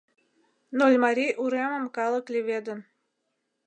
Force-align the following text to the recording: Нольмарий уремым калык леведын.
Нольмарий 0.77 1.37
уремым 1.43 1.85
калык 1.95 2.25
леведын. 2.33 2.79